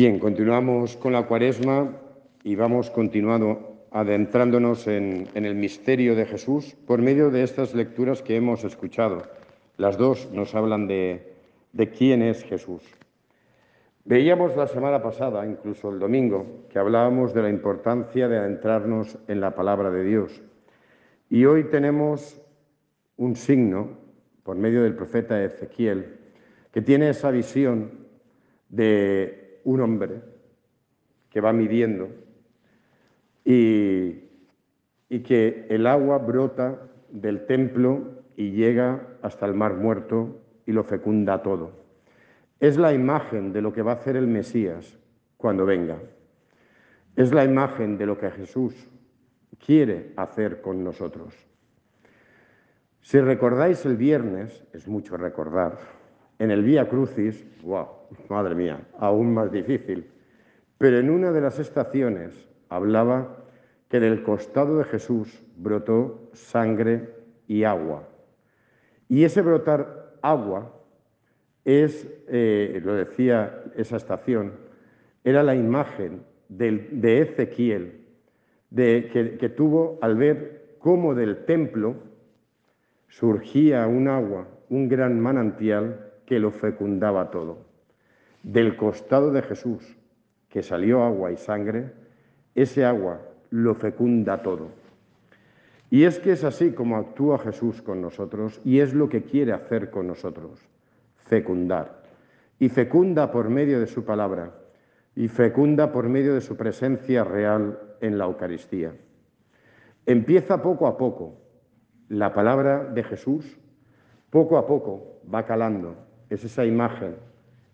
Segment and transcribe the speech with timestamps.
[0.00, 1.94] Bien, continuamos con la cuaresma
[2.42, 8.34] y vamos continuando adentrándonos en, el misterio de Jesús por medio de estas lecturas que
[8.34, 9.24] hemos escuchado.
[9.76, 11.34] Las dos nos hablan de,
[11.74, 12.82] de quién es Jesús.
[14.06, 19.42] Veíamos la semana pasada, incluso el domingo, que hablábamos de la importancia de adentrarnos en
[19.42, 20.40] la palabra de Dios.
[21.28, 22.40] Y hoy tenemos
[23.18, 23.98] un signo,
[24.44, 26.20] por medio del profeta Ezequiel,
[26.72, 28.08] que tiene esa visión
[28.70, 30.20] de un hombre
[31.30, 32.08] que va midiendo
[33.44, 34.24] y,
[35.08, 40.84] y que el agua brota del templo y llega hasta el mar muerto y lo
[40.84, 41.72] fecunda todo.
[42.58, 44.98] Es la imagen de lo que va a hacer el Mesías
[45.36, 45.98] cuando venga.
[47.16, 48.88] Es la imagen de lo que Jesús
[49.64, 51.34] quiere hacer con nosotros.
[53.00, 55.78] Si recordáis el viernes, es mucho recordar,
[56.40, 57.86] en el Vía Crucis, wow,
[58.30, 60.06] madre mía, aún más difícil,
[60.78, 63.44] pero en una de las estaciones hablaba
[63.90, 67.10] que del costado de Jesús brotó sangre
[67.46, 68.08] y agua.
[69.06, 70.74] Y ese brotar agua
[71.66, 74.52] es, eh, lo decía esa estación,
[75.22, 78.00] era la imagen de, Ezequiel,
[78.70, 81.96] de, que, tuvo al ver cómo del templo
[83.08, 87.58] surgía un agua, un gran manantial que lo fecundaba todo.
[88.44, 89.96] Del costado de Jesús,
[90.48, 91.90] que salió agua y sangre,
[92.54, 94.68] ese agua lo fecunda todo.
[95.90, 99.52] Y es que es así como actúa Jesús con nosotros y es lo que quiere
[99.52, 100.60] hacer con nosotros
[101.24, 102.04] fecundar.
[102.60, 104.54] Y fecunda por medio de su palabra
[105.16, 108.92] y fecunda por medio de su presencia real en la Eucaristía.
[110.06, 111.40] Empieza poco a poco.
[112.08, 113.58] La palabra de Jesús
[114.30, 116.09] poco a poco va calando.
[116.30, 117.16] Es esa imagen.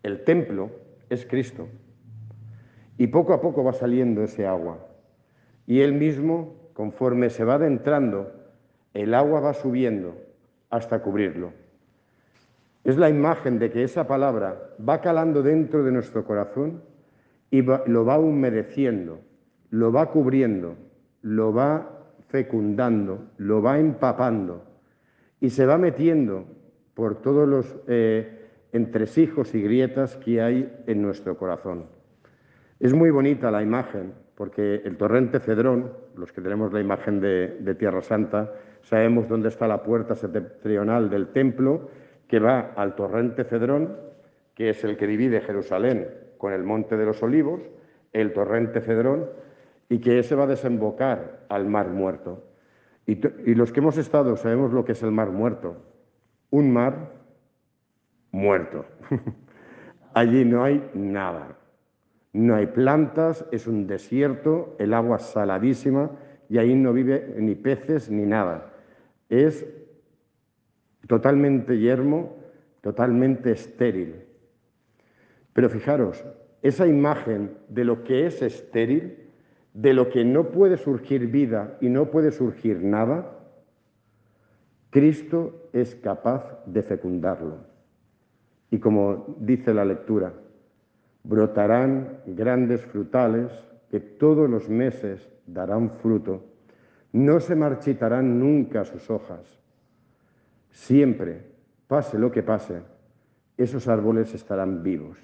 [0.03, 0.71] El templo
[1.09, 1.69] es Cristo.
[2.99, 4.79] Y poco a poco va saliendo ese agua.
[5.67, 8.33] Y él mismo, conforme se va adentrando,
[8.95, 10.17] el agua va subiendo
[10.71, 11.53] hasta cubrirlo.
[12.85, 16.83] Es la imagen de que esa palabra va calando dentro de nuestro corazón
[17.51, 19.21] y lo va humedeciendo,
[19.71, 20.77] lo va cubriendo,
[21.23, 24.63] lo va fecundando, lo va empapando
[25.41, 26.45] y se va metiendo
[26.95, 28.36] por todos los eh,
[28.77, 31.87] entresijos y grietas que hay en nuestro corazón.
[32.79, 37.75] Es muy bonita la imagen, porque el torrente Cedrón, los que tenemos la imagen de,
[37.79, 41.89] Tierra Santa, sabemos dónde está la puerta septentrional del templo
[42.29, 43.97] que va al torrente Cedrón,
[44.55, 47.63] que es el que divide Jerusalén con el Monte de los Olivos,
[48.13, 49.27] el torrente Cedrón,
[49.89, 52.45] y que ese va a desembocar al Mar Muerto.
[53.07, 53.21] Y,
[53.51, 55.77] y los que hemos estado sabemos lo que es el Mar Muerto.
[56.51, 57.16] Un mar
[58.37, 58.85] muerto.
[60.15, 61.57] Allí no hay nada.
[62.33, 66.11] No hay plantas, es un desierto, el agua saladísima
[66.49, 68.75] y ahí no vive ni peces ni nada.
[69.31, 69.67] Es
[71.09, 72.37] totalmente yermo,
[72.83, 74.17] totalmente estéril.
[75.55, 76.23] Pero fijaros,
[76.61, 79.17] esa imagen de lo que es estéril,
[79.73, 83.33] de lo que no puede surgir vida y no puede surgir nada,
[84.91, 87.76] Cristo es capaz de fecundarlo.
[88.71, 90.33] Y como dice la lectura,
[91.23, 93.51] brotarán grandes frutales
[93.91, 96.45] que todos los meses darán fruto,
[97.13, 99.57] no se marchitarán nunca sus hojas
[100.77, 101.41] Siempre,
[101.89, 102.83] pase lo que pase,
[103.57, 105.19] esos árboles estarán vivos.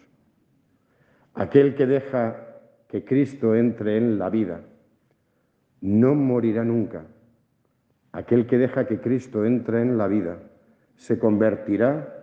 [1.34, 4.62] Aquel que deja que Cristo entre en la vida
[5.82, 7.04] no morirá nunca.
[8.12, 10.38] Aquel que deja que Cristo entre en la vida
[10.96, 12.21] se convertirá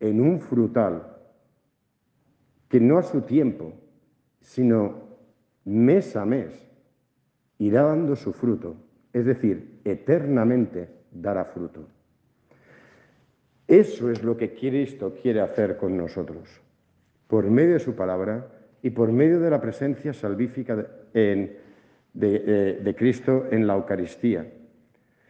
[0.00, 1.16] en un frutal
[2.68, 3.72] que no a su tiempo,
[4.40, 5.08] sino
[5.64, 6.68] mes a mes,
[7.58, 8.76] irá dando su fruto,
[9.12, 11.86] es decir, eternamente dará fruto.
[13.66, 16.60] Eso es lo que Cristo quiere hacer con nosotros,
[17.26, 18.50] por medio de su palabra
[18.82, 24.50] y por medio de la presencia salvífica de, Cristo en la Eucaristía.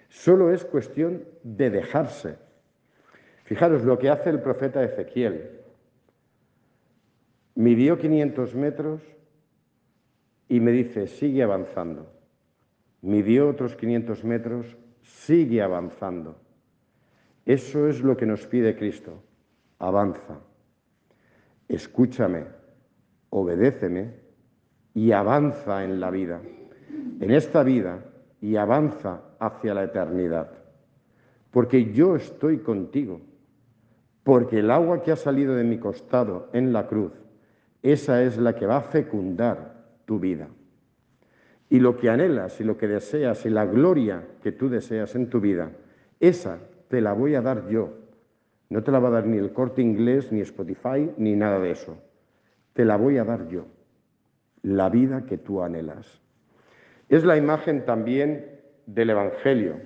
[0.08, 2.36] Solo es cuestión de dejarse.
[3.48, 5.48] Fijaros lo que hace el profeta Ezequiel.
[7.54, 9.00] Midió 500 metros
[10.50, 12.12] y me dice, sigue avanzando.
[13.00, 16.38] Midió otros 500 metros, sigue avanzando.
[17.46, 19.22] Eso es lo que nos pide Cristo.
[19.78, 20.40] Avanza.
[21.68, 22.44] Escúchame,
[23.30, 24.12] obedéceme
[24.92, 26.42] y avanza en la vida,
[27.18, 28.04] en esta vida
[28.42, 30.50] y avanza hacia la eternidad.
[31.50, 33.22] Porque yo estoy contigo,
[34.28, 37.12] porque el agua que ha salido de mi costado en la cruz
[37.82, 40.48] esa es la que va a fecundar tu vida.
[41.70, 45.30] Y lo que anhelas y lo que deseas y la gloria que tú deseas en
[45.30, 45.70] tu vida,
[46.20, 46.58] esa
[46.88, 47.94] te la voy a dar yo.
[48.68, 51.70] No te la va a dar ni el corte inglés, ni Spotify, ni nada de
[51.70, 51.96] eso.
[52.74, 53.64] Te la voy a dar yo.
[54.60, 56.20] La vida que tú anhelas.
[57.08, 58.44] Es la imagen también
[58.84, 59.76] del Evangelio,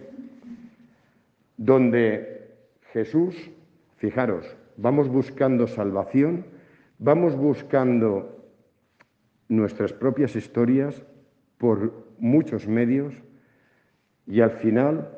[1.56, 2.50] donde
[2.92, 3.36] Jesús,
[4.02, 4.44] fijaros,
[4.76, 6.44] vamos buscando salvación,
[6.98, 8.50] vamos buscando
[9.48, 11.06] nuestras propias historias
[11.56, 13.14] por muchos medios
[14.26, 15.08] y al final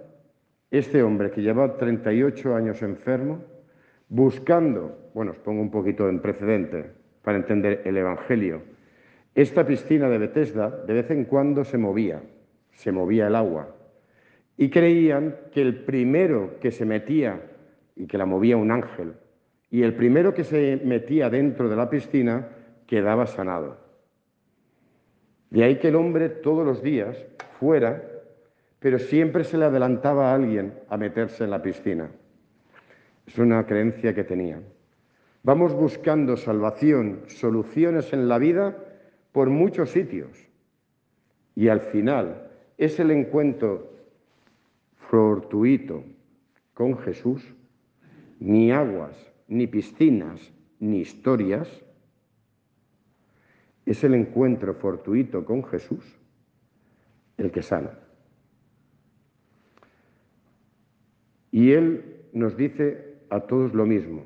[0.70, 3.42] este hombre que lleva 38 años enfermo,
[4.10, 6.90] buscando, bueno, os pongo un poquito en precedente
[7.22, 8.60] para entender el Evangelio,
[9.34, 12.20] esta piscina de Bethesda de vez en cuando se movía,
[12.72, 13.74] se movía el agua,
[14.58, 17.53] y creían que el primero que se metía,
[17.96, 19.14] y que la movía un ángel,
[19.70, 22.48] y el primero que se metía dentro de la piscina
[22.86, 23.78] quedaba sanado.
[25.50, 27.16] De ahí que el hombre todos los días
[27.58, 28.02] fuera,
[28.78, 32.10] pero siempre se le adelantaba a alguien a meterse en la piscina.
[33.26, 34.64] Es una creencia que tenían.
[35.42, 38.76] Vamos buscando salvación, soluciones en la vida
[39.32, 40.48] por muchos sitios.
[41.54, 43.92] Y al final es el encuentro
[44.96, 46.04] fortuito
[46.72, 47.54] con Jesús,
[48.40, 49.16] ni aguas,
[49.48, 51.68] ni piscinas, ni historias.
[53.86, 56.04] Es el encuentro fortuito con Jesús
[57.36, 57.98] el que sana.
[61.50, 64.24] Y Él nos dice a todos lo mismo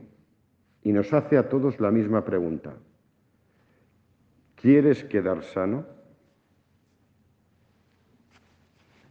[0.82, 2.75] y nos hace a todos la misma pregunta.
[4.56, 5.87] ¿Quieres quedar sano?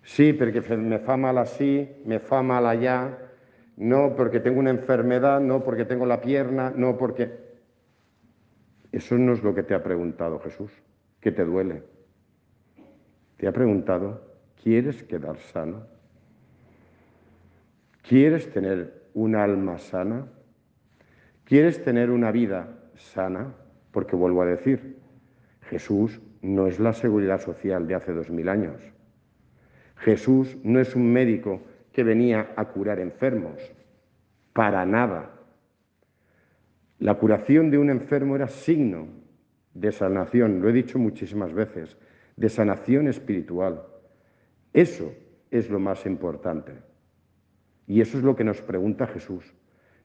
[0.03, 3.26] Sí, porque me fa mal así, me fa mal allá,
[3.77, 7.47] no porque tengo una enfermedad, no porque tengo la pierna, no porque...
[8.91, 10.71] Eso no es lo que te ha preguntado Jesús,
[11.19, 11.83] ¿qué te duele?
[13.38, 15.85] Te ha preguntado, ¿quieres quedar sano?
[18.01, 20.25] ¿Quieres tener un alma sana?
[21.44, 23.53] ¿Quieres tener una vida sana?
[23.91, 24.97] Porque vuelvo a decir,
[25.69, 28.81] Jesús no es la seguridad social de hace dos mil años.
[29.97, 31.62] Jesús no es un médico
[31.97, 33.59] que venía a curar enfermos.
[34.53, 35.31] Para nada.
[36.99, 39.07] La curación de un enfermo era signo
[39.73, 41.97] de sanación, lo he dicho muchísimas veces,
[42.35, 43.81] de sanación espiritual.
[44.73, 45.11] Eso
[45.49, 46.73] es lo más importante.
[47.88, 49.55] Y eso es lo que nos pregunta Jesús.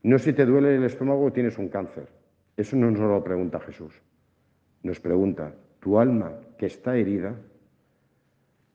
[0.02, 2.08] No si te duele el estómago o tienes un cáncer.
[2.56, 4.00] Eso no nos lo pregunta Jesús
[4.82, 7.36] nos pregunta, ¿tu alma que está herida,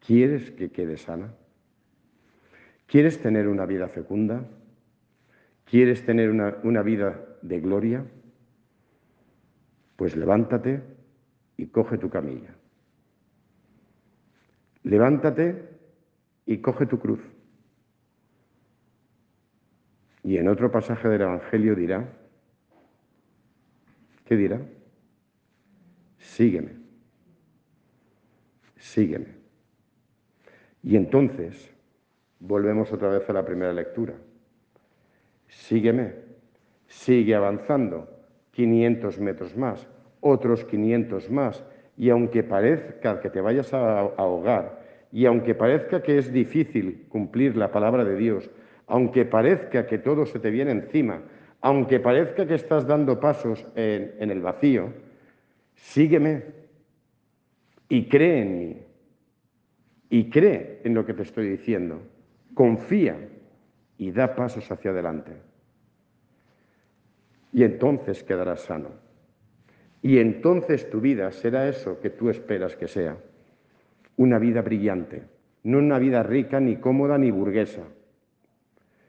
[0.05, 1.33] quieres que quede sana?
[2.88, 4.48] ¿Quieres tener una vida fecunda?
[5.66, 8.06] ¿Quieres tener una, vida de gloria?
[9.98, 10.81] Pues levántate
[11.57, 12.56] y coge tu camilla.
[14.84, 15.69] Levántate
[16.45, 17.19] y coge tu cruz.
[20.24, 22.07] Y en otro pasaje del Evangelio dirá,
[24.25, 24.62] ¿qué dirá?
[26.38, 26.72] sígueme,
[28.75, 29.36] sígueme.
[30.84, 31.74] Y entonces
[32.39, 34.13] volvemos otra vez a la primera lectura.
[35.48, 36.13] Sígueme,
[36.88, 38.10] sigue avanzando,
[38.51, 39.88] 500 metros más,
[40.19, 41.63] otros 500 más,
[41.96, 47.56] y aunque parezca que te vayas a ahogar, y aunque parezca que es difícil cumplir
[47.56, 48.50] la palabra de Dios,
[48.88, 51.22] aunque parezca que todo se te viene encima,
[51.62, 54.94] aunque parezca que estás dando pasos en, el vacío,
[55.75, 56.44] sígueme
[57.89, 58.77] y cree en mí.
[60.10, 62.00] Y cree en lo que te estoy diciendo.
[62.57, 63.29] Confía
[63.99, 65.31] y da pasos hacia adelante.
[67.53, 68.89] Y entonces quedarás sano.
[70.01, 73.15] Y entonces tu vida será eso que tú esperas que sea.
[74.15, 75.21] Una vida brillante.
[75.65, 77.83] No una vida rica, ni cómoda, ni burguesa,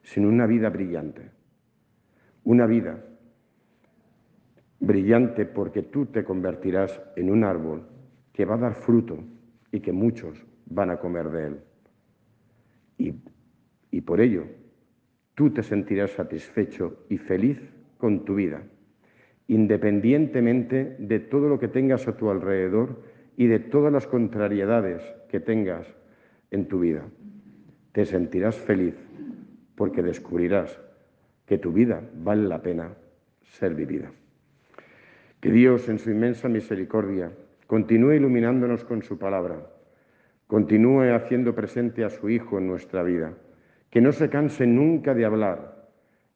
[0.02, 1.30] sino una vida brillante.
[2.44, 3.02] Una vida
[4.78, 7.88] brillante porque tú te convertirás en un árbol
[8.30, 9.24] que va a dar fruto
[9.72, 11.60] y que muchos van a comer de él.
[12.98, 13.14] Y,
[13.98, 14.44] y por ello,
[15.34, 17.60] tú te sentirás satisfecho y feliz
[17.96, 18.62] con tu vida,
[19.48, 23.02] independientemente de todo lo que tengas a tu alrededor
[23.36, 25.84] y de todas las contrariedades que tengas
[26.52, 27.08] en tu vida.
[27.90, 28.94] Te sentirás feliz
[29.74, 30.80] porque descubrirás
[31.44, 32.94] que tu vida vale la pena
[33.42, 34.12] ser vivida.
[35.40, 37.32] Que Dios, en su inmensa misericordia,
[37.66, 39.66] continúe iluminándonos con su palabra,
[40.46, 43.34] continúe haciendo presente a su Hijo en nuestra vida,
[43.90, 45.88] que no se canse nunca de hablar,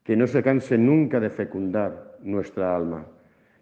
[0.05, 3.07] que no se canse nunca de fecundar nuestra alma,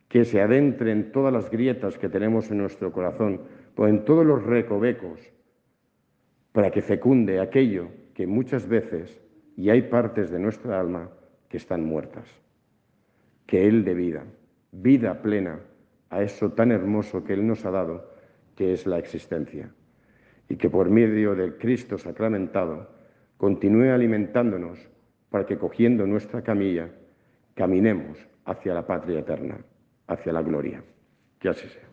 [0.09, 3.43] que se adentre en todas las grietas que tenemos en nuestro corazón
[3.77, 5.33] o en todos los recovecos
[6.53, 9.21] para que fecunde aquello que muchas veces,
[9.57, 11.11] y hay partes de nuestra alma
[11.49, 12.29] que están muertas,
[13.47, 14.25] que Él dé vida,
[14.73, 15.61] vida plena
[16.11, 18.13] a eso tan hermoso que Él nos ha dado,
[18.57, 19.73] que es la existencia,
[20.49, 23.00] y que por medio del Cristo sacramentado
[23.41, 24.79] continúe alimentándonos
[25.31, 26.91] para que cogiendo nuestra camilla
[27.55, 29.57] caminemos hacia la patria eterna,
[30.09, 30.85] hacia la gloria.
[31.39, 31.89] Que así sea.